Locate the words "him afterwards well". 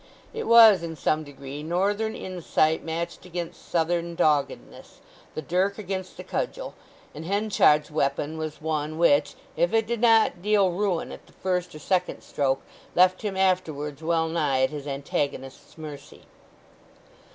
13.21-14.27